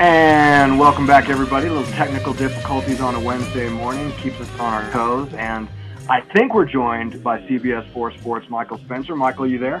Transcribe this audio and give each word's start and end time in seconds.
And 0.00 0.78
welcome 0.78 1.08
back, 1.08 1.28
everybody. 1.28 1.66
A 1.66 1.72
little 1.72 1.92
technical 1.94 2.32
difficulties 2.32 3.00
on 3.00 3.16
a 3.16 3.20
Wednesday 3.20 3.68
morning 3.68 4.12
keeps 4.12 4.40
us 4.40 4.48
on 4.60 4.72
our 4.72 4.88
toes. 4.92 5.34
And 5.34 5.68
I 6.08 6.20
think 6.20 6.54
we're 6.54 6.66
joined 6.66 7.20
by 7.24 7.40
CBS 7.40 7.92
4 7.92 8.12
Sports 8.12 8.48
Michael 8.48 8.78
Spencer. 8.78 9.16
Michael, 9.16 9.48
you 9.48 9.58
there? 9.58 9.80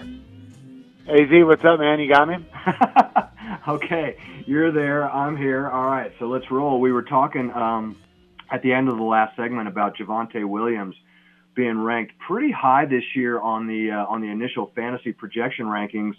Hey, 1.06 1.28
Z, 1.28 1.44
what's 1.44 1.64
up, 1.64 1.78
man? 1.78 2.00
You 2.00 2.12
got 2.12 2.26
me? 2.26 2.44
okay, 3.68 4.16
you're 4.44 4.72
there. 4.72 5.08
I'm 5.08 5.36
here. 5.36 5.68
All 5.68 5.86
right, 5.86 6.12
so 6.18 6.26
let's 6.26 6.50
roll. 6.50 6.80
We 6.80 6.90
were 6.90 7.04
talking 7.04 7.52
um, 7.52 7.96
at 8.50 8.62
the 8.62 8.72
end 8.72 8.88
of 8.88 8.96
the 8.96 9.04
last 9.04 9.36
segment 9.36 9.68
about 9.68 9.98
Javonte 9.98 10.44
Williams 10.44 10.96
being 11.54 11.78
ranked 11.78 12.18
pretty 12.18 12.50
high 12.50 12.86
this 12.86 13.04
year 13.14 13.38
on 13.38 13.68
the 13.68 13.92
uh, 13.92 14.06
on 14.06 14.20
the 14.20 14.28
initial 14.28 14.72
fantasy 14.74 15.12
projection 15.12 15.66
rankings 15.66 16.14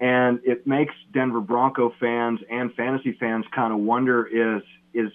and 0.00 0.40
it 0.44 0.66
makes 0.66 0.94
Denver 1.12 1.40
Bronco 1.40 1.92
fans 2.00 2.40
and 2.50 2.72
fantasy 2.74 3.12
fans 3.20 3.44
kind 3.54 3.72
of 3.72 3.80
wonder 3.80 4.26
is 4.26 4.62
is 4.94 5.12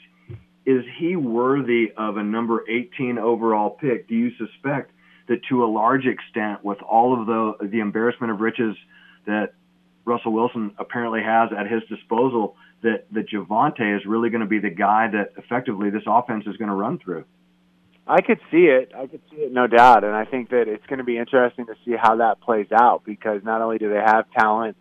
is 0.66 0.84
he 0.98 1.16
worthy 1.16 1.92
of 1.96 2.18
a 2.18 2.24
number 2.24 2.64
18 2.68 3.20
overall 3.20 3.72
pick? 3.72 4.08
Do 4.08 4.16
you 4.16 4.32
suspect 4.38 4.92
that 5.28 5.42
to 5.50 5.64
a 5.64 5.68
large 5.68 6.06
extent, 6.06 6.64
with 6.64 6.82
all 6.82 7.20
of 7.20 7.26
the 7.26 7.68
the 7.68 7.80
embarrassment 7.80 8.32
of 8.32 8.40
riches 8.40 8.76
that 9.26 9.54
Russell 10.06 10.34
Wilson 10.34 10.76
apparently 10.78 11.24
has 11.24 11.50
at 11.58 11.68
his 11.68 11.82
disposal, 11.90 12.56
that 12.84 13.08
that 13.12 13.28
Javonte 13.30 13.98
is 13.98 14.06
really 14.06 14.30
going 14.30 14.42
to 14.42 14.48
be 14.48 14.60
the 14.60 14.70
guy 14.70 15.10
that 15.12 15.34
effectively 15.38 15.90
this 15.90 16.04
offense 16.06 16.46
is 16.46 16.58
going 16.58 16.70
to 16.70 16.76
run 16.76 17.00
through? 17.00 17.26
I 18.08 18.22
could 18.22 18.40
see 18.52 18.66
it. 18.66 18.92
I 18.96 19.08
could 19.08 19.22
see 19.32 19.38
it, 19.38 19.52
no 19.52 19.68
doubt. 19.68 20.04
And 20.04 20.14
I 20.14 20.26
think 20.26 20.50
that 20.50 20.68
it's 20.68 20.86
going 20.86 21.00
to 21.00 21.04
be 21.04 21.18
interesting 21.18 21.66
to 21.66 21.74
see 21.84 21.94
how 22.00 22.18
that 22.18 22.40
plays 22.40 22.68
out 22.72 23.04
because 23.04 23.42
not 23.44 23.62
only 23.62 23.78
do 23.78 23.90
they 23.90 24.02
have 24.04 24.26
talent 24.38 24.78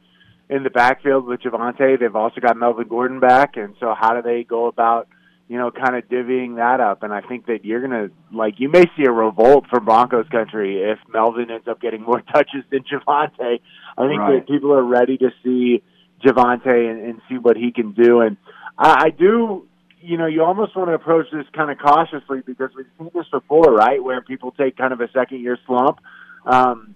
in 0.51 0.63
the 0.63 0.71
backfield 0.71 1.27
with 1.27 1.41
Javonte, 1.41 1.99
they've 1.99 2.15
also 2.15 2.41
got 2.41 2.57
Melvin 2.57 2.87
Gordon 2.87 3.21
back. 3.21 3.57
And 3.57 3.75
so, 3.81 3.95
how 3.99 4.15
do 4.15 4.21
they 4.21 4.45
go 4.45 4.67
about, 4.67 5.09
you 5.49 5.57
know, 5.57 5.71
kind 5.71 5.97
of 5.97 6.07
divvying 6.09 6.57
that 6.57 6.81
up? 6.81 7.03
And 7.03 7.15
I 7.15 7.23
think 7.23 7.47
that 7.47 7.65
you're 7.65 7.87
going 7.87 8.09
to, 8.09 8.37
like, 8.37 8.55
you 8.59 8.69
may 8.69 8.85
see 8.95 9.05
a 9.07 9.11
revolt 9.11 9.69
from 9.71 9.87
Broncos 9.87 10.29
country 10.29 10.83
if 10.83 10.99
Melvin 11.09 11.51
ends 11.51 11.67
up 11.67 11.81
getting 11.81 12.03
more 12.03 12.21
touches 12.33 12.63
than 12.71 12.81
Javonte. 12.81 13.61
I 13.97 14.07
think 14.07 14.21
right. 14.21 14.35
that 14.35 14.47
people 14.47 14.75
are 14.75 14.85
ready 14.85 15.17
to 15.17 15.31
see 15.43 15.83
Javonte 16.23 16.91
and, 16.91 17.01
and 17.01 17.21
see 17.31 17.39
what 17.39 17.57
he 17.57 17.73
can 17.73 17.93
do. 17.93 18.21
And 18.21 18.37
I, 18.77 19.05
I 19.07 19.11
do 19.11 19.67
you 20.05 20.19
know, 20.19 20.27
you 20.27 20.43
almost 20.43 20.77
want 20.77 20.91
to 20.91 20.95
approach 20.95 21.27
this 21.33 21.47
kind 21.55 21.71
of 21.71 21.79
cautiously 21.79 22.43
because 22.45 22.71
we've 22.77 22.87
seen 22.99 23.11
this 23.15 23.27
before, 23.33 23.75
right? 23.75 24.03
Where 24.03 24.21
people 24.21 24.53
take 24.53 24.77
kind 24.77 24.93
of 24.93 25.01
a 25.01 25.11
second 25.13 25.41
year 25.41 25.59
slump. 25.67 25.99
Um, 26.45 26.95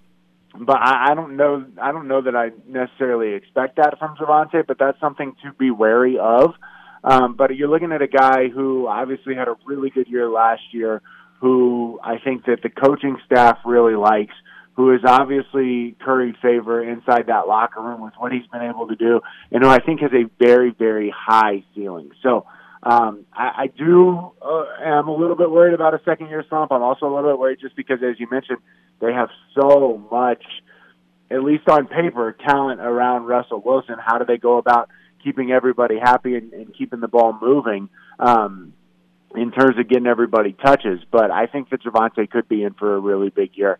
but 0.59 0.77
I, 0.77 1.11
I 1.11 1.15
don't 1.15 1.37
know. 1.37 1.65
I 1.81 1.93
don't 1.93 2.09
know 2.09 2.21
that 2.23 2.37
I 2.37 2.51
necessarily 2.67 3.35
expect 3.35 3.77
that 3.77 3.99
from 3.99 4.17
Javonte, 4.17 4.67
but 4.67 4.79
that's 4.79 5.01
something 5.01 5.35
to 5.43 5.53
be 5.55 5.71
wary 5.71 6.19
of. 6.19 6.55
Um, 7.03 7.35
but 7.35 7.55
you're 7.57 7.69
looking 7.69 7.93
at 7.93 8.03
a 8.03 8.09
guy 8.09 8.49
who 8.49 8.87
obviously 8.87 9.35
had 9.35 9.49
a 9.49 9.57
really 9.65 9.91
good 9.91 10.09
year 10.09 10.29
last 10.29 10.63
year, 10.73 11.01
who 11.41 11.99
I 12.03 12.19
think 12.19 12.45
that 12.47 12.63
the 12.63 12.71
coaching 12.71 13.17
staff 13.25 13.59
really 13.65 13.95
likes, 13.95 14.35
who 14.75 14.93
is 14.93 15.01
obviously 15.07 15.97
curried 16.01 16.37
favor 16.43 16.83
inside 16.83 17.27
that 17.29 17.47
locker 17.47 17.81
room 17.81 18.03
with 18.03 18.15
what 18.19 18.33
he's 18.33 18.47
been 18.49 18.63
able 18.63 18.89
to 18.89 18.97
do, 18.97 19.21
and 19.51 19.63
who 19.63 19.71
I 19.71 19.79
think 19.79 20.01
has 20.01 20.11
a 20.13 20.29
very, 20.45 20.75
very 20.77 21.13
high 21.17 21.65
ceiling. 21.75 22.11
So 22.23 22.47
um, 22.83 23.27
I, 23.33 23.63
I 23.63 23.67
do 23.67 24.31
uh, 24.41 24.65
am 24.83 25.09
a 25.09 25.15
little 25.15 25.37
bit 25.37 25.51
worried 25.51 25.75
about 25.75 25.95
a 25.95 26.01
second 26.05 26.29
year 26.29 26.45
slump. 26.49 26.73
I'm 26.73 26.83
also 26.83 27.07
a 27.07 27.13
little 27.15 27.31
bit 27.33 27.39
worried 27.39 27.59
just 27.61 27.77
because, 27.77 27.99
as 28.03 28.19
you 28.21 28.29
mentioned, 28.31 28.59
they 29.01 29.13
have 29.13 29.29
so 29.55 30.01
much, 30.11 30.43
at 31.31 31.43
least 31.43 31.69
on 31.69 31.87
paper, 31.87 32.37
talent 32.47 32.81
around 32.81 33.27
Russell 33.27 33.63
Wilson. 33.65 33.97
How 34.05 34.19
do 34.19 34.25
they 34.25 34.39
go 34.39 34.59
about 34.59 34.91
keeping 35.23 35.51
everybody 35.51 35.99
happy 35.99 36.37
and, 36.37 36.53
and 36.53 36.77
keeping 36.77 37.01
the 37.01 37.09
ball 37.09 37.37
moving 37.41 37.89
um, 38.19 38.73
in 39.35 39.51
terms 39.51 39.79
of 39.79 39.89
getting 39.89 40.07
everybody 40.07 40.53
touches? 40.53 41.01
But 41.11 41.31
I 41.31 41.47
think 41.47 41.71
that 41.71 41.83
Javonte 41.83 42.31
could 42.31 42.49
be 42.49 42.63
in 42.63 42.75
for 42.75 42.95
a 42.95 43.01
really 43.01 43.31
big 43.31 43.57
year. 43.57 43.79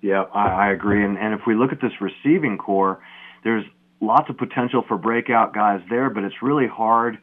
Yeah, 0.00 0.22
I, 0.22 0.68
I 0.68 0.72
agree. 0.72 1.04
And, 1.04 1.18
and 1.18 1.34
if 1.34 1.40
we 1.46 1.54
look 1.54 1.72
at 1.72 1.80
this 1.82 1.92
receiving 2.00 2.56
corps, 2.56 3.02
there's 3.44 3.64
lots 4.00 4.30
of 4.30 4.36
potential 4.36 4.82
for 4.86 4.96
breakout 4.96 5.54
guys 5.54 5.80
there, 5.88 6.10
but 6.10 6.24
it's 6.24 6.42
really 6.42 6.66
hard 6.66 7.18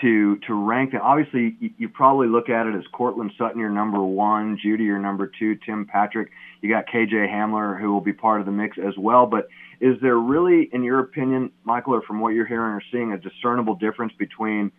to 0.00 0.38
to 0.46 0.54
rank 0.54 0.92
them. 0.92 1.00
Obviously, 1.02 1.56
you, 1.60 1.70
you 1.76 1.88
probably 1.88 2.26
look 2.28 2.48
at 2.48 2.66
it 2.66 2.74
as 2.74 2.82
Courtland 2.92 3.32
Sutton, 3.36 3.60
your 3.60 3.70
number 3.70 4.02
one, 4.02 4.58
Jeudy, 4.64 4.84
your 4.84 4.98
number 4.98 5.30
two, 5.38 5.56
Tim 5.66 5.86
Patrick. 5.86 6.30
You 6.60 6.70
got 6.70 6.86
KJ 6.86 7.28
Hamler, 7.28 7.78
who 7.78 7.92
will 7.92 8.00
be 8.00 8.12
part 8.12 8.40
of 8.40 8.46
the 8.46 8.52
mix 8.52 8.78
as 8.78 8.94
well. 8.96 9.26
But 9.26 9.48
is 9.80 9.96
there 10.00 10.18
really, 10.18 10.70
in 10.72 10.82
your 10.82 11.00
opinion, 11.00 11.50
Michael, 11.64 11.94
or 11.94 12.02
from 12.02 12.20
what 12.20 12.30
you're 12.30 12.46
hearing 12.46 12.72
or 12.72 12.82
seeing, 12.90 13.12
a 13.12 13.18
discernible 13.18 13.74
difference 13.74 14.12
between, 14.18 14.72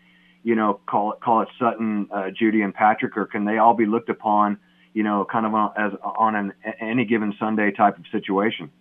you 0.44 0.56
know, 0.56 0.80
call 0.88 1.14
it 1.14 1.22
call 1.22 1.42
it 1.42 1.50
Sutton, 1.60 2.08
uh, 2.12 2.30
Jeudy, 2.40 2.64
and 2.64 2.74
Patrick, 2.74 3.16
or 3.16 3.26
can 3.26 3.46
they 3.46 3.58
all 3.58 3.76
be 3.76 3.86
looked 3.86 4.10
upon, 4.10 4.58
you 4.94 5.04
know, 5.04 5.26
kind 5.32 5.46
of 5.46 5.54
on, 5.54 5.72
as 5.78 5.92
on 6.04 6.36
an 6.36 6.54
any 6.80 7.06
given 7.06 7.34
Sunday 7.40 7.72
type 7.72 7.98
of 7.98 8.06
situation? 8.12 8.72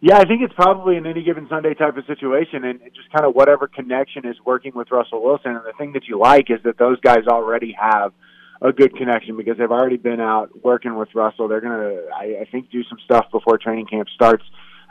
Yeah, 0.00 0.18
I 0.18 0.24
think 0.24 0.42
it's 0.42 0.52
probably 0.54 0.96
an 0.96 1.06
any 1.06 1.22
given 1.22 1.46
Sunday 1.48 1.74
type 1.74 1.96
of 1.96 2.04
situation, 2.06 2.64
and 2.64 2.80
just 2.94 3.10
kind 3.12 3.26
of 3.26 3.34
whatever 3.34 3.66
connection 3.66 4.26
is 4.26 4.36
working 4.44 4.72
with 4.74 4.90
Russell 4.90 5.22
Wilson. 5.22 5.52
And 5.52 5.64
the 5.64 5.72
thing 5.78 5.92
that 5.94 6.06
you 6.06 6.18
like 6.18 6.50
is 6.50 6.58
that 6.64 6.78
those 6.78 7.00
guys 7.00 7.26
already 7.26 7.74
have 7.80 8.12
a 8.60 8.72
good 8.72 8.94
connection 8.96 9.36
because 9.36 9.56
they've 9.58 9.70
already 9.70 9.96
been 9.96 10.20
out 10.20 10.50
working 10.62 10.96
with 10.96 11.08
Russell. 11.14 11.48
They're 11.48 11.60
gonna, 11.60 12.02
I, 12.14 12.42
I 12.42 12.48
think, 12.50 12.70
do 12.70 12.82
some 12.84 12.98
stuff 13.04 13.26
before 13.32 13.58
training 13.58 13.86
camp 13.86 14.08
starts. 14.14 14.44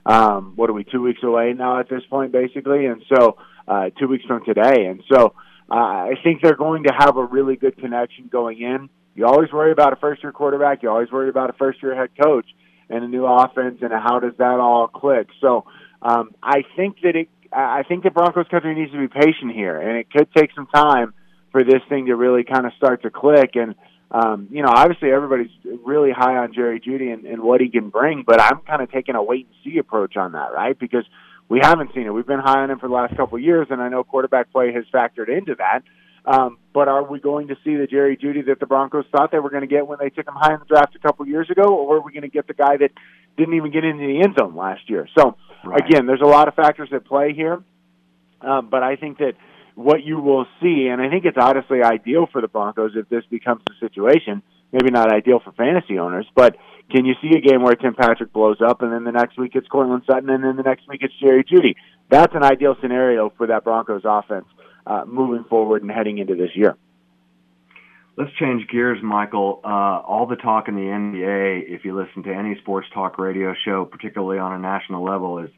Um, 0.07 0.53
what 0.55 0.69
are 0.69 0.73
we 0.73 0.83
two 0.83 1.01
weeks 1.01 1.21
away 1.23 1.53
now 1.53 1.79
at 1.79 1.89
this 1.89 2.03
point, 2.09 2.31
basically? 2.31 2.85
And 2.85 3.03
so, 3.13 3.37
uh, 3.67 3.89
two 3.99 4.07
weeks 4.07 4.23
from 4.25 4.43
today, 4.45 4.85
and 4.85 5.03
so 5.11 5.33
uh, 5.71 5.75
I 5.75 6.13
think 6.23 6.41
they're 6.41 6.55
going 6.55 6.83
to 6.83 6.93
have 6.97 7.17
a 7.17 7.25
really 7.25 7.55
good 7.55 7.77
connection 7.77 8.27
going 8.31 8.61
in. 8.61 8.89
You 9.15 9.25
always 9.25 9.51
worry 9.51 9.71
about 9.71 9.93
a 9.93 9.95
first 9.95 10.23
year 10.23 10.31
quarterback. 10.31 10.83
You 10.83 10.89
always 10.89 11.11
worry 11.11 11.29
about 11.29 11.49
a 11.49 11.53
first 11.53 11.81
year 11.81 11.95
head 11.95 12.09
coach 12.21 12.45
and 12.89 13.03
a 13.03 13.07
new 13.07 13.25
offense 13.25 13.79
and 13.81 13.91
how 13.91 14.19
does 14.19 14.33
that 14.37 14.59
all 14.59 14.87
click. 14.87 15.27
So 15.41 15.65
um, 16.01 16.31
I 16.41 16.63
think 16.75 16.97
that 17.03 17.15
it. 17.15 17.29
I 17.51 17.83
think 17.83 18.03
the 18.03 18.09
Broncos 18.11 18.47
country 18.49 18.75
needs 18.75 18.91
to 18.91 18.97
be 18.97 19.07
patient 19.07 19.53
here, 19.53 19.79
and 19.79 19.97
it 19.97 20.11
could 20.11 20.27
take 20.35 20.49
some 20.55 20.67
time 20.67 21.13
for 21.51 21.63
this 21.63 21.81
thing 21.87 22.07
to 22.07 22.15
really 22.15 22.43
kind 22.43 22.65
of 22.65 22.73
start 22.73 23.03
to 23.03 23.09
click. 23.09 23.51
And 23.55 23.75
um, 24.11 24.47
you 24.51 24.61
know, 24.61 24.71
obviously 24.73 25.11
everybody's 25.11 25.51
really 25.85 26.11
high 26.11 26.37
on 26.37 26.53
Jerry 26.53 26.79
Jeudy 26.79 27.13
and, 27.13 27.25
and 27.25 27.41
what 27.41 27.61
he 27.61 27.69
can 27.69 27.89
bring, 27.89 28.23
but 28.25 28.41
I'm 28.41 28.59
kind 28.61 28.81
of 28.81 28.91
taking 28.91 29.15
a 29.15 29.23
wait 29.23 29.47
and 29.47 29.55
see 29.63 29.77
approach 29.77 30.17
on 30.17 30.33
that, 30.33 30.53
right? 30.53 30.77
Because 30.77 31.05
we 31.49 31.59
haven't 31.61 31.93
seen 31.93 32.05
it. 32.05 32.11
We've 32.11 32.25
been 32.25 32.39
high 32.39 32.59
on 32.59 32.71
him 32.71 32.79
for 32.79 32.87
the 32.87 32.93
last 32.93 33.15
couple 33.15 33.37
of 33.37 33.43
years, 33.43 33.67
and 33.69 33.81
I 33.81 33.89
know 33.89 34.03
quarterback 34.03 34.51
play 34.51 34.73
has 34.73 34.85
factored 34.93 35.29
into 35.29 35.55
that. 35.55 35.81
Um, 36.27 36.57
but 36.73 36.87
are 36.87 37.03
we 37.03 37.19
going 37.19 37.49
to 37.49 37.55
see 37.63 37.75
the 37.75 37.85
Jerry 37.85 38.17
Jeudy 38.17 38.45
that 38.47 38.59
the 38.59 38.65
Broncos 38.65 39.05
thought 39.11 39.31
they 39.31 39.39
were 39.39 39.51
going 39.51 39.61
to 39.61 39.67
get 39.67 39.85
when 39.85 39.99
they 40.01 40.09
took 40.09 40.27
him 40.27 40.33
high 40.35 40.53
in 40.53 40.59
the 40.59 40.65
draft 40.65 40.95
a 40.95 40.99
couple 40.99 41.27
years 41.27 41.49
ago, 41.49 41.63
or 41.63 41.97
are 41.97 42.01
we 42.01 42.11
going 42.11 42.23
to 42.23 42.29
get 42.29 42.47
the 42.47 42.53
guy 42.53 42.77
that 42.77 42.89
didn't 43.37 43.53
even 43.53 43.71
get 43.71 43.83
into 43.83 44.05
the 44.05 44.21
end 44.23 44.35
zone 44.39 44.55
last 44.55 44.89
year? 44.89 45.07
So 45.17 45.37
right. 45.63 45.85
again, 45.85 46.07
there's 46.07 46.21
a 46.21 46.27
lot 46.27 46.47
of 46.47 46.55
factors 46.55 46.89
at 46.93 47.05
play 47.05 47.33
here, 47.33 47.63
um, 48.41 48.69
but 48.69 48.81
I 48.81 48.95
think 48.95 49.19
that 49.19 49.33
what 49.75 50.03
you 50.03 50.19
will 50.19 50.47
see, 50.61 50.87
and 50.91 50.99
I 50.99 51.09
think 51.09 51.25
it's 51.25 51.37
honestly 51.39 51.83
ideal 51.83 52.27
for 52.31 52.41
the 52.41 52.47
Broncos 52.47 52.93
if 52.95 53.07
this 53.09 53.23
becomes 53.29 53.61
the 53.67 53.73
situation. 53.87 54.41
Maybe 54.71 54.89
not 54.89 55.13
ideal 55.13 55.39
for 55.43 55.51
fantasy 55.51 55.99
owners, 55.99 56.25
but 56.35 56.57
can 56.91 57.05
you 57.05 57.13
see 57.21 57.37
a 57.37 57.41
game 57.41 57.61
where 57.61 57.75
Tim 57.75 57.93
Patrick 57.93 58.33
blows 58.33 58.57
up, 58.65 58.81
and 58.81 58.91
then 58.91 59.03
the 59.03 59.11
next 59.11 59.37
week 59.37 59.51
it's 59.53 59.67
Courtland 59.67 60.03
Sutton, 60.07 60.29
and 60.29 60.43
then 60.43 60.55
the 60.55 60.63
next 60.63 60.87
week 60.87 61.01
it's 61.03 61.13
Jerry 61.21 61.43
Jeudy? 61.43 61.75
That's 62.09 62.33
an 62.33 62.43
ideal 62.43 62.75
scenario 62.81 63.31
for 63.37 63.47
that 63.47 63.63
Broncos 63.63 64.01
offense 64.05 64.45
uh, 64.85 65.03
moving 65.05 65.43
forward 65.45 65.81
and 65.81 65.91
heading 65.91 66.17
into 66.17 66.35
this 66.35 66.51
year. 66.55 66.75
Let's 68.17 68.31
change 68.39 68.67
gears, 68.69 68.99
Michael. 69.03 69.59
Uh, 69.63 69.67
all 69.67 70.25
the 70.25 70.37
talk 70.37 70.69
in 70.69 70.75
the 70.75 70.81
NBA, 70.81 71.63
if 71.67 71.83
you 71.83 71.95
listen 71.95 72.23
to 72.23 72.33
any 72.33 72.55
sports 72.61 72.87
talk 72.93 73.17
radio 73.17 73.53
show, 73.65 73.83
particularly 73.83 74.39
on 74.39 74.53
a 74.53 74.59
national 74.59 75.03
level, 75.03 75.39
is 75.39 75.49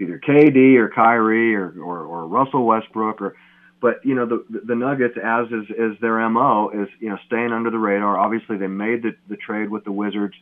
either 0.00 0.18
KD 0.18 0.76
or 0.76 0.88
Kyrie 0.88 1.54
or, 1.54 1.74
or, 1.78 2.04
or 2.04 2.26
Russell 2.26 2.64
Westbrook 2.64 3.20
or 3.20 3.36
but 3.80 4.04
you 4.04 4.14
know 4.14 4.26
the 4.26 4.44
the 4.64 4.74
Nuggets, 4.74 5.16
as 5.22 5.46
is 5.48 5.68
is 5.70 6.00
their 6.00 6.26
mo, 6.28 6.70
is 6.70 6.88
you 6.98 7.10
know 7.10 7.18
staying 7.26 7.52
under 7.52 7.70
the 7.70 7.78
radar. 7.78 8.18
Obviously, 8.18 8.56
they 8.56 8.66
made 8.66 9.02
the 9.02 9.14
the 9.28 9.36
trade 9.36 9.68
with 9.68 9.84
the 9.84 9.92
Wizards, 9.92 10.34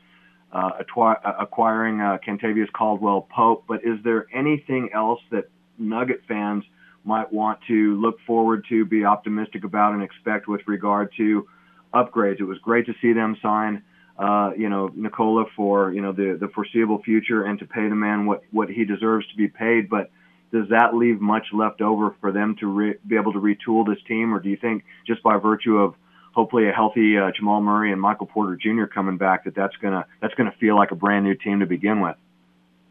uh, 0.52 0.70
acquiring 1.38 2.00
uh, 2.00 2.18
Kentavious 2.26 2.72
Caldwell 2.72 3.26
Pope. 3.34 3.64
But 3.66 3.84
is 3.84 3.98
there 4.04 4.26
anything 4.32 4.90
else 4.94 5.20
that 5.30 5.50
Nugget 5.78 6.22
fans 6.28 6.64
might 7.04 7.32
want 7.32 7.60
to 7.68 8.00
look 8.00 8.16
forward 8.26 8.64
to, 8.68 8.84
be 8.84 9.04
optimistic 9.04 9.64
about, 9.64 9.94
and 9.94 10.02
expect 10.02 10.48
with 10.48 10.60
regard 10.66 11.12
to 11.16 11.46
upgrades. 11.92 12.40
It 12.40 12.44
was 12.44 12.58
great 12.58 12.86
to 12.86 12.94
see 13.00 13.12
them 13.12 13.36
sign, 13.42 13.82
uh, 14.18 14.50
you 14.56 14.68
know, 14.68 14.90
Nikola 14.94 15.44
for 15.56 15.92
you 15.92 16.00
know 16.00 16.12
the 16.12 16.36
the 16.40 16.48
foreseeable 16.48 17.02
future 17.02 17.44
and 17.44 17.58
to 17.58 17.66
pay 17.66 17.88
the 17.88 17.94
man 17.94 18.26
what 18.26 18.42
what 18.50 18.68
he 18.68 18.84
deserves 18.84 19.26
to 19.28 19.36
be 19.36 19.48
paid. 19.48 19.88
But 19.88 20.10
does 20.52 20.68
that 20.70 20.94
leave 20.94 21.20
much 21.20 21.46
left 21.52 21.80
over 21.80 22.14
for 22.20 22.30
them 22.32 22.56
to 22.60 22.66
re- 22.66 22.94
be 23.06 23.16
able 23.16 23.32
to 23.32 23.40
retool 23.40 23.86
this 23.86 24.02
team, 24.06 24.32
or 24.32 24.40
do 24.40 24.48
you 24.48 24.56
think 24.56 24.84
just 25.06 25.22
by 25.22 25.36
virtue 25.36 25.78
of 25.78 25.94
hopefully 26.32 26.68
a 26.68 26.72
healthy 26.72 27.18
uh, 27.18 27.30
Jamal 27.34 27.60
Murray 27.60 27.92
and 27.92 28.00
Michael 28.00 28.26
Porter 28.26 28.56
Jr. 28.56 28.84
coming 28.84 29.16
back 29.16 29.44
that 29.44 29.54
that's 29.54 29.76
gonna 29.76 30.06
that's 30.20 30.34
gonna 30.34 30.54
feel 30.60 30.76
like 30.76 30.90
a 30.90 30.96
brand 30.96 31.24
new 31.24 31.34
team 31.34 31.60
to 31.60 31.66
begin 31.66 32.00
with? 32.00 32.16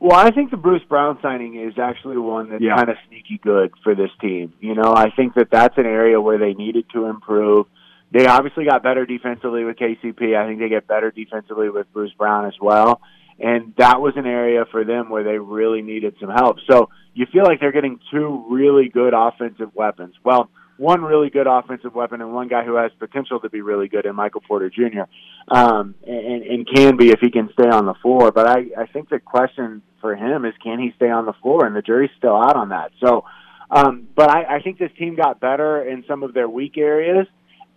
Well, 0.03 0.19
I 0.19 0.31
think 0.31 0.51
the 0.51 0.57
Bruce 0.57 0.83
Brown 0.89 1.17
signing 1.21 1.55
is 1.55 1.79
actually 1.79 2.17
one 2.17 2.49
that's 2.49 2.61
Yeah. 2.61 2.75
kind 2.75 2.89
of 2.89 2.97
sneaky 3.07 3.37
good 3.37 3.71
for 3.85 3.95
this 3.95 4.11
team. 4.19 4.51
You 4.59 4.75
know, 4.75 4.93
I 4.93 5.11
think 5.11 5.35
that 5.35 5.49
that's 5.49 5.77
an 5.77 5.85
area 5.85 6.19
where 6.19 6.37
they 6.37 6.53
needed 6.53 6.89
to 6.89 7.05
improve. 7.05 7.67
They 8.11 8.27
obviously 8.27 8.65
got 8.65 8.83
better 8.83 9.05
defensively 9.05 9.63
with 9.63 9.77
KCP. 9.77 10.35
I 10.35 10.45
think 10.45 10.59
they 10.59 10.67
get 10.67 10.87
better 10.87 11.09
defensively 11.09 11.69
with 11.69 11.91
Bruce 11.93 12.11
Brown 12.15 12.45
as 12.47 12.59
well. 12.59 12.99
And 13.39 13.73
that 13.77 14.01
was 14.01 14.17
an 14.17 14.25
area 14.25 14.65
for 14.65 14.83
them 14.83 15.09
where 15.09 15.23
they 15.23 15.37
really 15.39 15.81
needed 15.81 16.15
some 16.19 16.29
help. 16.29 16.59
So 16.69 16.89
you 17.13 17.25
feel 17.27 17.45
like 17.45 17.61
they're 17.61 17.71
getting 17.71 18.01
two 18.11 18.43
really 18.49 18.89
good 18.89 19.13
offensive 19.13 19.73
weapons. 19.73 20.15
Well, 20.21 20.49
one 20.77 21.01
really 21.01 21.29
good 21.29 21.47
offensive 21.47 21.93
weapon 21.93 22.21
and 22.21 22.33
one 22.33 22.47
guy 22.47 22.63
who 22.63 22.75
has 22.75 22.91
potential 22.99 23.39
to 23.39 23.49
be 23.49 23.61
really 23.61 23.87
good 23.87 24.05
in 24.05 24.15
Michael 24.15 24.41
Porter 24.41 24.69
Jr. 24.69 25.03
Um, 25.47 25.95
and, 26.05 26.43
and 26.43 26.67
can 26.67 26.97
be 26.97 27.09
if 27.09 27.19
he 27.19 27.29
can 27.29 27.49
stay 27.53 27.69
on 27.69 27.85
the 27.85 27.93
floor. 27.95 28.31
But 28.31 28.47
I, 28.47 28.65
I 28.77 28.85
think 28.87 29.09
the 29.09 29.19
question 29.19 29.81
for 30.01 30.15
him 30.15 30.45
is 30.45 30.53
can 30.63 30.79
he 30.79 30.93
stay 30.95 31.09
on 31.09 31.25
the 31.25 31.33
floor? 31.33 31.65
And 31.65 31.75
the 31.75 31.81
jury's 31.81 32.11
still 32.17 32.35
out 32.35 32.55
on 32.55 32.69
that. 32.69 32.91
So, 32.99 33.25
um, 33.69 34.07
but 34.15 34.29
I, 34.29 34.57
I 34.57 34.61
think 34.61 34.79
this 34.79 34.91
team 34.97 35.15
got 35.15 35.39
better 35.39 35.83
in 35.83 36.03
some 36.07 36.23
of 36.23 36.33
their 36.33 36.49
weak 36.49 36.77
areas, 36.77 37.27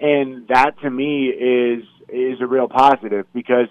and 0.01 0.49
that 0.49 0.79
to 0.83 0.91
me 0.91 1.27
is 1.29 1.85
is 2.09 2.41
a 2.41 2.47
real 2.47 2.69
positive 2.69 3.27
because 3.33 3.69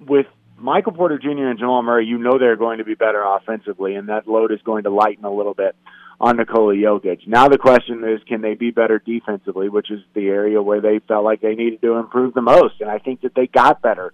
with 0.00 0.26
Michael 0.56 0.92
Porter 0.92 1.18
Jr. 1.18 1.48
and 1.48 1.58
Jamal 1.58 1.82
Murray, 1.82 2.06
you 2.06 2.18
know 2.18 2.38
they're 2.38 2.56
going 2.56 2.78
to 2.78 2.84
be 2.84 2.94
better 2.94 3.22
offensively, 3.22 3.94
and 3.94 4.08
that 4.08 4.26
load 4.26 4.52
is 4.52 4.60
going 4.64 4.84
to 4.84 4.90
lighten 4.90 5.24
a 5.24 5.32
little 5.32 5.54
bit 5.54 5.76
on 6.24 6.38
Nikola 6.38 6.74
Jokic. 6.74 7.26
Now 7.26 7.48
the 7.48 7.58
question 7.58 8.02
is, 8.02 8.18
can 8.26 8.40
they 8.40 8.54
be 8.54 8.70
better 8.70 8.98
defensively, 8.98 9.68
which 9.68 9.90
is 9.90 10.00
the 10.14 10.26
area 10.28 10.62
where 10.62 10.80
they 10.80 10.98
felt 11.06 11.22
like 11.22 11.42
they 11.42 11.54
needed 11.54 11.82
to 11.82 11.96
improve 11.96 12.32
the 12.32 12.40
most, 12.40 12.80
and 12.80 12.90
I 12.90 12.98
think 12.98 13.20
that 13.20 13.34
they 13.34 13.46
got 13.46 13.82
better 13.82 14.10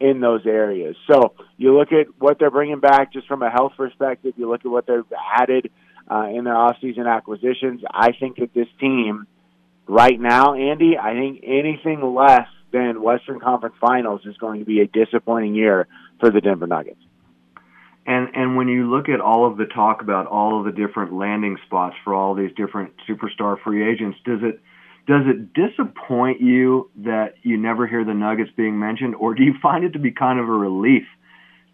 in 0.00 0.20
those 0.20 0.44
areas. 0.44 0.96
So 1.08 1.34
you 1.56 1.78
look 1.78 1.92
at 1.92 2.08
what 2.18 2.40
they're 2.40 2.50
bringing 2.50 2.80
back 2.80 3.12
just 3.12 3.28
from 3.28 3.42
a 3.42 3.50
health 3.50 3.74
perspective. 3.76 4.34
You 4.36 4.50
look 4.50 4.62
at 4.64 4.70
what 4.72 4.88
they've 4.88 5.04
added 5.40 5.70
uh, 6.10 6.26
in 6.34 6.42
their 6.42 6.54
offseason 6.54 7.06
acquisitions. 7.06 7.82
I 7.88 8.10
think 8.18 8.38
that 8.38 8.52
this 8.52 8.66
team 8.80 9.28
right 9.86 10.18
now, 10.18 10.54
Andy, 10.54 10.98
I 10.98 11.12
think 11.12 11.44
anything 11.44 12.02
less 12.02 12.48
than 12.72 13.00
Western 13.00 13.38
Conference 13.38 13.76
Finals 13.80 14.22
is 14.24 14.36
going 14.38 14.58
to 14.58 14.66
be 14.66 14.80
a 14.80 14.88
disappointing 14.88 15.54
year 15.54 15.86
for 16.18 16.30
the 16.30 16.40
Denver 16.40 16.66
Nuggets. 16.66 16.98
And 18.06 18.28
and 18.34 18.56
when 18.56 18.68
you 18.68 18.90
look 18.90 19.08
at 19.08 19.20
all 19.20 19.46
of 19.46 19.56
the 19.56 19.66
talk 19.66 20.02
about 20.02 20.26
all 20.26 20.58
of 20.58 20.64
the 20.64 20.72
different 20.72 21.12
landing 21.12 21.56
spots 21.66 21.94
for 22.02 22.14
all 22.14 22.34
these 22.34 22.50
different 22.56 22.92
superstar 23.08 23.62
free 23.62 23.88
agents, 23.88 24.18
does 24.24 24.40
it 24.42 24.60
does 25.06 25.22
it 25.26 25.52
disappoint 25.54 26.40
you 26.40 26.90
that 26.98 27.34
you 27.42 27.56
never 27.56 27.86
hear 27.86 28.04
the 28.04 28.14
Nuggets 28.14 28.50
being 28.56 28.78
mentioned, 28.78 29.14
or 29.14 29.34
do 29.34 29.42
you 29.42 29.54
find 29.60 29.84
it 29.84 29.92
to 29.92 29.98
be 29.98 30.10
kind 30.12 30.38
of 30.38 30.48
a 30.48 30.52
relief 30.52 31.04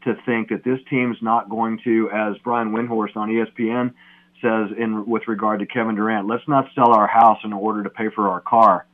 to 0.05 0.15
think 0.25 0.51
that 0.51 0.65
this 0.65 0.79
team's 0.89 1.17
not 1.21 1.51
going 1.51 1.81
to, 1.85 2.11
as 2.11 2.37
Brian 2.45 2.73
Windhorst 2.73 3.17
on 3.17 3.29
ESPN 3.29 3.93
says 4.41 4.71
in 4.79 5.07
with 5.07 5.27
regard 5.29 5.61
to 5.61 5.67
Kevin 5.67 5.97
Durant, 5.97 6.29
let's 6.29 6.47
not 6.47 6.67
sell 6.75 6.93
our 6.93 7.07
house 7.07 7.39
in 7.45 7.53
order 7.53 7.83
to 7.83 7.91
pay 7.91 8.09
for 8.15 8.29
our 8.29 8.41
car, 8.41 8.87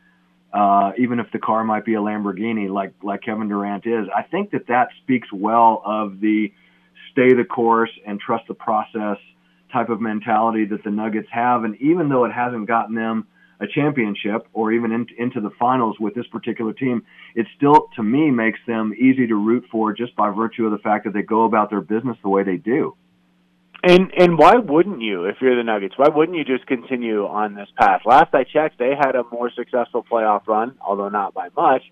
uh, 0.52 0.92
even 0.98 1.20
if 1.20 1.26
the 1.32 1.38
car 1.38 1.64
might 1.64 1.84
be 1.84 1.94
a 1.94 2.00
Lamborghini, 2.00 2.70
like 2.70 2.94
like 3.02 3.22
Kevin 3.22 3.48
Durant 3.48 3.86
is. 3.86 4.06
I 4.14 4.22
think 4.22 4.52
that 4.52 4.68
that 4.68 4.88
speaks 5.02 5.32
well 5.32 5.82
of 5.84 6.20
the 6.20 6.52
stay 7.14 7.32
the 7.32 7.44
course 7.44 7.90
and 8.06 8.20
trust 8.20 8.44
the 8.48 8.54
process 8.54 9.16
type 9.72 9.88
of 9.88 10.00
mentality 10.00 10.64
that 10.66 10.84
the 10.84 10.90
Nuggets 10.90 11.28
have. 11.30 11.64
And 11.64 11.76
even 11.80 12.08
though 12.08 12.24
it 12.24 12.32
hasn't 12.32 12.68
gotten 12.68 12.94
them 12.94 13.26
a 13.60 13.66
championship 13.66 14.46
or 14.52 14.72
even 14.72 14.92
in, 14.92 15.06
into 15.18 15.40
the 15.40 15.50
finals 15.58 15.96
with 15.98 16.14
this 16.14 16.26
particular 16.26 16.72
team, 16.72 17.02
it 17.34 17.46
still, 17.56 17.88
to 17.96 18.02
me, 18.02 18.30
makes 18.30 18.58
them 18.66 18.92
easy 18.94 19.26
to 19.26 19.34
root 19.36 19.64
for 19.70 19.92
just 19.92 20.14
by 20.16 20.30
virtue 20.30 20.66
of 20.66 20.72
the 20.72 20.78
fact 20.78 21.04
that 21.04 21.14
they 21.14 21.22
go 21.22 21.44
about 21.44 21.70
their 21.70 21.80
business 21.80 22.16
the 22.22 22.28
way 22.28 22.42
they 22.42 22.56
do. 22.56 22.96
And 23.86 24.12
and 24.16 24.38
why 24.38 24.54
wouldn't 24.54 25.02
you 25.02 25.26
if 25.26 25.36
you're 25.42 25.56
the 25.56 25.62
Nuggets? 25.62 25.94
Why 25.98 26.08
wouldn't 26.08 26.38
you 26.38 26.44
just 26.44 26.66
continue 26.66 27.26
on 27.26 27.54
this 27.54 27.68
path? 27.76 28.00
Last 28.06 28.34
I 28.34 28.44
checked, 28.44 28.78
they 28.78 28.94
had 28.98 29.14
a 29.14 29.24
more 29.30 29.50
successful 29.50 30.02
playoff 30.10 30.46
run, 30.46 30.76
although 30.80 31.10
not 31.10 31.34
by 31.34 31.48
much, 31.54 31.82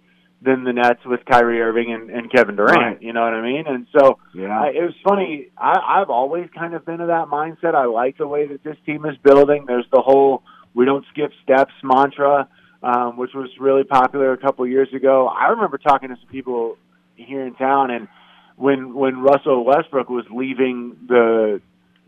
than 0.44 0.64
the 0.64 0.72
Nets 0.72 1.00
with 1.06 1.20
Kyrie 1.24 1.60
Irving 1.60 1.92
and, 1.92 2.10
and 2.10 2.30
Kevin 2.32 2.56
Durant. 2.56 2.76
Right. 2.76 3.02
You 3.02 3.12
know 3.12 3.22
what 3.22 3.32
I 3.32 3.42
mean? 3.42 3.64
And 3.66 3.86
so 3.96 4.18
Yeah. 4.34 4.60
I, 4.60 4.66
it 4.68 4.82
was 4.82 4.94
funny. 5.08 5.48
I, 5.56 6.00
I've 6.00 6.10
always 6.10 6.48
kind 6.56 6.74
of 6.74 6.84
been 6.84 7.00
of 7.00 7.08
that 7.08 7.28
mindset. 7.28 7.74
I 7.74 7.84
like 7.84 8.18
the 8.18 8.26
way 8.26 8.48
that 8.48 8.64
this 8.64 8.76
team 8.84 9.04
is 9.06 9.16
building. 9.22 9.66
There's 9.66 9.86
the 9.92 10.02
whole 10.02 10.42
"we 10.74 10.84
don't 10.84 11.04
skip 11.12 11.30
steps" 11.44 11.72
mantra, 11.84 12.48
um, 12.82 13.16
which 13.16 13.30
was 13.34 13.50
really 13.60 13.84
popular 13.84 14.32
a 14.32 14.38
couple 14.38 14.66
years 14.66 14.88
ago. 14.94 15.28
I 15.28 15.48
remember 15.50 15.78
talking 15.78 16.08
to 16.08 16.16
some 16.16 16.28
people 16.28 16.76
here 17.14 17.46
in 17.46 17.54
town, 17.54 17.90
and 17.90 18.08
when 18.56 18.94
when 18.94 19.20
Russell 19.22 19.64
Westbrook 19.64 20.08
was 20.08 20.24
leaving 20.34 20.96
the 21.06 21.60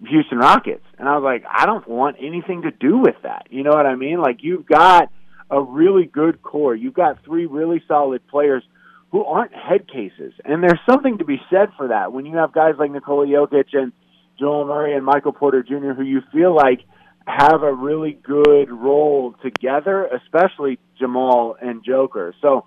Houston 0.08 0.38
Rockets, 0.38 0.84
and 0.98 1.08
I 1.08 1.16
was 1.16 1.22
like, 1.22 1.44
I 1.48 1.66
don't 1.66 1.86
want 1.88 2.16
anything 2.20 2.62
to 2.62 2.72
do 2.72 2.98
with 2.98 3.14
that. 3.22 3.46
You 3.50 3.62
know 3.62 3.70
what 3.70 3.86
I 3.86 3.94
mean? 3.94 4.20
Like 4.20 4.38
you've 4.40 4.66
got 4.66 5.10
a 5.50 5.60
really 5.60 6.06
good 6.06 6.42
core. 6.42 6.74
You've 6.74 6.94
got 6.94 7.24
three 7.24 7.46
really 7.46 7.82
solid 7.86 8.26
players 8.28 8.62
who 9.14 9.24
aren't 9.24 9.54
head 9.54 9.86
cases. 9.86 10.32
And 10.44 10.62
there's 10.62 10.80
something 10.90 11.18
to 11.18 11.24
be 11.24 11.40
said 11.48 11.68
for 11.76 11.88
that 11.88 12.12
when 12.12 12.26
you 12.26 12.36
have 12.36 12.52
guys 12.52 12.74
like 12.78 12.90
Nikola 12.90 13.26
Jokic 13.26 13.66
and 13.72 13.92
Jamal 14.38 14.66
Murray 14.66 14.96
and 14.96 15.04
Michael 15.04 15.32
Porter 15.32 15.62
Jr., 15.62 15.92
who 15.92 16.02
you 16.02 16.20
feel 16.32 16.54
like 16.54 16.80
have 17.26 17.62
a 17.62 17.72
really 17.72 18.18
good 18.22 18.70
role 18.70 19.34
together, 19.42 20.06
especially 20.06 20.78
Jamal 20.98 21.56
and 21.60 21.84
Joker. 21.84 22.34
So 22.42 22.66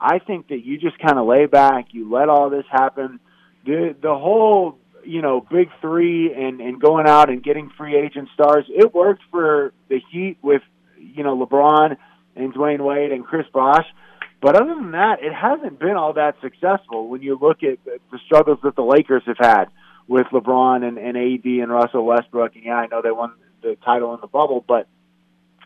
I 0.00 0.18
think 0.18 0.48
that 0.48 0.64
you 0.64 0.78
just 0.78 0.98
kind 0.98 1.18
of 1.18 1.26
lay 1.26 1.46
back, 1.46 1.86
you 1.92 2.12
let 2.12 2.28
all 2.28 2.50
this 2.50 2.66
happen. 2.70 3.18
The 3.64 3.96
the 4.00 4.14
whole 4.14 4.78
you 5.04 5.22
know 5.22 5.40
big 5.40 5.70
three 5.80 6.32
and 6.32 6.60
and 6.60 6.80
going 6.80 7.06
out 7.08 7.30
and 7.30 7.42
getting 7.42 7.70
free 7.76 7.96
agent 7.96 8.28
stars, 8.34 8.66
it 8.68 8.94
worked 8.94 9.22
for 9.30 9.72
the 9.88 10.00
Heat 10.12 10.36
with 10.42 10.62
you 10.98 11.24
know 11.24 11.36
LeBron 11.36 11.96
and 12.36 12.54
Dwyane 12.54 12.80
Wade 12.80 13.12
and 13.12 13.24
Chris 13.24 13.46
Bosh. 13.52 13.86
But 14.40 14.54
other 14.54 14.74
than 14.74 14.92
that, 14.92 15.22
it 15.22 15.32
hasn't 15.32 15.78
been 15.78 15.96
all 15.96 16.12
that 16.12 16.36
successful 16.42 17.08
when 17.08 17.22
you 17.22 17.38
look 17.40 17.62
at 17.62 17.78
the, 17.84 18.18
struggles 18.26 18.58
that 18.62 18.76
the 18.76 18.82
Lakers 18.82 19.22
have 19.26 19.38
had 19.38 19.64
with 20.06 20.26
LeBron 20.32 20.86
and, 20.86 20.98
and 20.98 21.16
AD 21.16 21.44
and 21.44 21.70
Russell 21.70 22.04
Westbrook. 22.04 22.54
And 22.54 22.64
yeah, 22.64 22.76
I 22.76 22.86
know 22.86 23.02
they 23.02 23.10
won 23.10 23.32
the 23.62 23.76
title 23.84 24.14
in 24.14 24.20
the 24.20 24.26
bubble, 24.26 24.64
but 24.66 24.86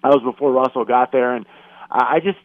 that 0.03 0.09
was 0.09 0.23
before 0.25 0.53
Russell 0.53 0.85
got 0.85 1.13
there. 1.13 1.35
And 1.35 1.47
I 1.91 2.21
just, 2.21 2.39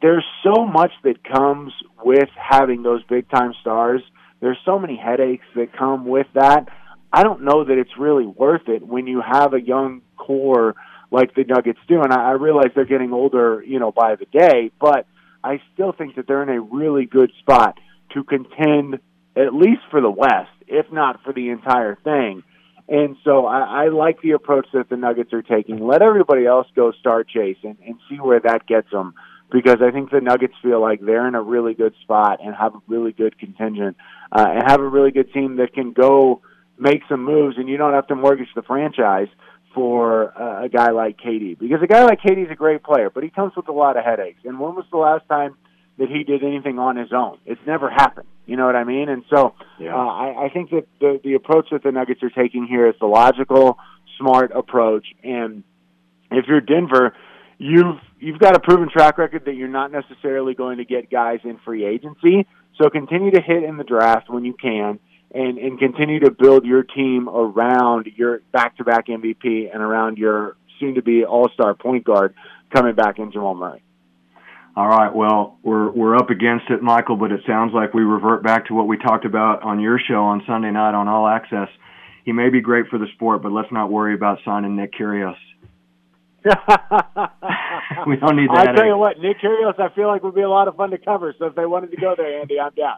there's 0.00 0.24
so 0.44 0.64
much 0.64 0.92
that 1.02 1.24
comes 1.24 1.72
with 2.02 2.28
having 2.36 2.82
those 2.82 3.02
big 3.04 3.28
time 3.28 3.52
stars. 3.60 4.02
There's 4.40 4.58
so 4.64 4.78
many 4.78 4.96
headaches 4.96 5.46
that 5.56 5.76
come 5.76 6.06
with 6.06 6.28
that. 6.34 6.68
I 7.12 7.22
don't 7.22 7.42
know 7.42 7.64
that 7.64 7.78
it's 7.78 7.96
really 7.98 8.26
worth 8.26 8.68
it 8.68 8.86
when 8.86 9.06
you 9.06 9.20
have 9.20 9.54
a 9.54 9.60
young 9.60 10.02
core 10.16 10.74
like 11.10 11.34
the 11.34 11.44
Nuggets 11.44 11.78
do. 11.88 12.02
And 12.02 12.12
I, 12.12 12.30
I 12.30 12.32
realize 12.32 12.68
they're 12.74 12.84
getting 12.84 13.12
older, 13.12 13.62
you 13.66 13.78
know, 13.78 13.92
by 13.92 14.16
the 14.16 14.26
day, 14.26 14.70
but 14.80 15.06
I 15.42 15.60
still 15.74 15.92
think 15.92 16.16
that 16.16 16.26
they're 16.26 16.42
in 16.42 16.48
a 16.48 16.60
really 16.60 17.06
good 17.06 17.30
spot 17.40 17.78
to 18.14 18.24
contend 18.24 19.00
at 19.36 19.52
least 19.52 19.82
for 19.90 20.00
the 20.00 20.10
West, 20.10 20.50
if 20.66 20.90
not 20.92 21.22
for 21.22 21.32
the 21.32 21.50
entire 21.50 21.96
thing. 21.96 22.42
And 22.88 23.16
so 23.24 23.46
I, 23.46 23.84
I 23.84 23.88
like 23.88 24.20
the 24.20 24.32
approach 24.32 24.66
that 24.74 24.88
the 24.88 24.96
Nuggets 24.96 25.32
are 25.32 25.42
taking. 25.42 25.78
Let 25.86 26.02
everybody 26.02 26.46
else 26.46 26.66
go 26.76 26.92
start 26.92 27.28
chasing 27.28 27.76
and 27.86 27.96
see 28.08 28.16
where 28.16 28.40
that 28.40 28.66
gets 28.66 28.90
them. 28.90 29.14
Because 29.50 29.76
I 29.82 29.90
think 29.90 30.10
the 30.10 30.20
Nuggets 30.20 30.54
feel 30.62 30.80
like 30.80 31.00
they're 31.00 31.28
in 31.28 31.34
a 31.34 31.42
really 31.42 31.74
good 31.74 31.94
spot 32.02 32.40
and 32.42 32.54
have 32.54 32.74
a 32.74 32.82
really 32.88 33.12
good 33.12 33.38
contingent 33.38 33.96
uh, 34.32 34.46
and 34.48 34.62
have 34.66 34.80
a 34.80 34.88
really 34.88 35.10
good 35.12 35.32
team 35.32 35.56
that 35.56 35.74
can 35.74 35.92
go 35.92 36.40
make 36.78 37.02
some 37.08 37.24
moves, 37.24 37.56
and 37.56 37.68
you 37.68 37.76
don't 37.76 37.92
have 37.92 38.06
to 38.08 38.16
mortgage 38.16 38.48
the 38.54 38.62
franchise 38.62 39.28
for 39.74 40.32
uh, 40.40 40.64
a 40.64 40.68
guy 40.68 40.90
like 40.90 41.18
KD. 41.18 41.58
Because 41.58 41.82
a 41.82 41.86
guy 41.86 42.04
like 42.04 42.20
KD 42.20 42.46
is 42.46 42.50
a 42.50 42.54
great 42.54 42.82
player, 42.82 43.10
but 43.10 43.22
he 43.24 43.30
comes 43.30 43.52
with 43.56 43.68
a 43.68 43.72
lot 43.72 43.96
of 43.96 44.04
headaches. 44.04 44.40
And 44.44 44.60
when 44.60 44.74
was 44.74 44.84
the 44.90 44.98
last 44.98 45.26
time 45.28 45.56
that 45.98 46.08
he 46.08 46.24
did 46.24 46.42
anything 46.44 46.78
on 46.78 46.96
his 46.96 47.12
own? 47.12 47.38
It's 47.44 47.60
never 47.66 47.90
happened. 47.90 48.26
You 48.46 48.56
know 48.56 48.66
what 48.66 48.76
I 48.76 48.84
mean? 48.84 49.08
And 49.08 49.24
so 49.34 49.54
Yeah. 49.78 49.94
uh, 49.94 49.98
I, 50.06 50.44
I 50.44 50.48
think 50.50 50.70
that 50.70 50.86
the 51.00 51.20
the 51.24 51.34
approach 51.34 51.68
that 51.72 51.82
the 51.82 51.92
Nuggets 51.92 52.22
are 52.22 52.30
taking 52.30 52.66
here 52.66 52.86
is 52.88 52.94
the 53.00 53.06
logical, 53.06 53.78
smart 54.18 54.52
approach. 54.54 55.06
And 55.22 55.64
if 56.30 56.46
you're 56.46 56.60
Denver, 56.60 57.14
you've 57.58 57.96
you've 58.20 58.38
got 58.38 58.56
a 58.56 58.60
proven 58.60 58.88
track 58.90 59.18
record 59.18 59.44
that 59.46 59.54
you're 59.54 59.68
not 59.68 59.92
necessarily 59.92 60.54
going 60.54 60.78
to 60.78 60.84
get 60.84 61.10
guys 61.10 61.40
in 61.44 61.58
free 61.64 61.84
agency. 61.84 62.46
So 62.80 62.90
continue 62.90 63.30
to 63.30 63.40
hit 63.40 63.62
in 63.62 63.76
the 63.76 63.84
draft 63.84 64.28
when 64.28 64.44
you 64.44 64.52
can, 64.54 64.98
and 65.34 65.58
and 65.58 65.78
continue 65.78 66.20
to 66.20 66.30
build 66.30 66.64
your 66.64 66.82
team 66.82 67.28
around 67.28 68.06
your 68.16 68.40
back-to-back 68.52 69.08
MVP 69.08 69.72
and 69.72 69.82
around 69.82 70.16
your 70.16 70.56
soon-to-be 70.78 71.24
All-Star 71.24 71.74
point 71.74 72.04
guard 72.04 72.34
coming 72.72 72.94
back 72.94 73.18
in 73.18 73.32
Jamal 73.32 73.54
Murray. 73.54 73.82
All 74.76 74.88
right. 74.88 75.14
Well, 75.14 75.58
we're 75.62 75.90
we're 75.90 76.16
up 76.16 76.30
against 76.30 76.70
it, 76.70 76.82
Michael, 76.82 77.16
but 77.16 77.30
it 77.30 77.40
sounds 77.46 77.72
like 77.74 77.94
we 77.94 78.02
revert 78.02 78.42
back 78.42 78.66
to 78.66 78.74
what 78.74 78.88
we 78.88 78.96
talked 78.96 79.24
about 79.24 79.62
on 79.62 79.80
your 79.80 79.98
show 79.98 80.24
on 80.24 80.42
Sunday 80.46 80.70
night 80.70 80.94
on 80.94 81.08
All 81.08 81.26
Access. 81.26 81.68
He 82.24 82.32
may 82.32 82.48
be 82.48 82.60
great 82.60 82.86
for 82.88 82.98
the 82.98 83.06
sport, 83.14 83.42
but 83.42 83.52
let's 83.52 83.70
not 83.70 83.90
worry 83.90 84.14
about 84.14 84.38
signing 84.44 84.76
Nick 84.76 84.94
Kyrgios. 84.94 85.36
We 88.06 88.16
don't 88.16 88.36
need 88.36 88.48
that 88.50 88.68
I'll 88.68 88.74
tell 88.74 88.86
you 88.86 88.96
what, 88.96 89.18
Nick 89.18 89.38
Kyrgios, 89.40 89.78
I 89.78 89.94
feel 89.94 90.08
like 90.08 90.22
would 90.22 90.34
be 90.34 90.42
a 90.42 90.48
lot 90.48 90.68
of 90.68 90.76
fun 90.76 90.90
to 90.90 90.98
cover. 90.98 91.34
So 91.38 91.46
if 91.46 91.54
they 91.54 91.66
wanted 91.66 91.90
to 91.92 91.96
go 91.96 92.14
there, 92.16 92.40
Andy, 92.40 92.60
I'm 92.60 92.72
down. 92.74 92.96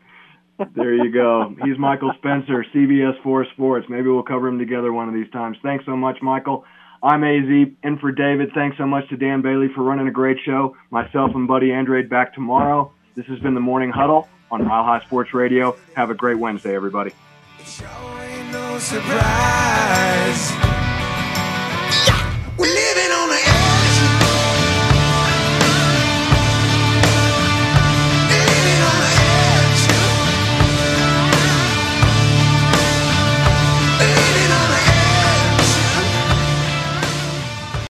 There 0.74 0.94
you 0.94 1.10
go. 1.12 1.54
He's 1.64 1.78
Michael 1.78 2.12
Spencer, 2.18 2.64
CBS 2.74 3.20
4 3.22 3.46
Sports. 3.52 3.86
Maybe 3.88 4.08
we'll 4.08 4.22
cover 4.22 4.48
him 4.48 4.58
together 4.58 4.92
one 4.92 5.08
of 5.08 5.14
these 5.14 5.30
times. 5.30 5.58
Thanks 5.62 5.84
so 5.84 5.96
much, 5.96 6.22
Michael. 6.22 6.64
I'm 7.02 7.22
AZ, 7.24 7.68
in 7.82 7.98
for 7.98 8.10
David. 8.10 8.50
Thanks 8.54 8.78
so 8.78 8.86
much 8.86 9.08
to 9.10 9.16
Dan 9.16 9.42
Bailey 9.42 9.68
for 9.74 9.82
running 9.82 10.08
a 10.08 10.10
great 10.10 10.38
show. 10.44 10.76
Myself 10.90 11.34
and 11.34 11.46
Buddy 11.46 11.72
Andrade 11.72 12.08
back 12.08 12.34
tomorrow. 12.34 12.92
This 13.14 13.26
has 13.26 13.38
been 13.40 13.54
the 13.54 13.60
Morning 13.60 13.90
Huddle 13.90 14.28
on 14.50 14.64
Mile 14.64 14.84
High 14.84 15.04
Sports 15.04 15.34
Radio. 15.34 15.76
Have 15.94 16.10
a 16.10 16.14
great 16.14 16.38
Wednesday, 16.38 16.74
everybody. 16.74 17.12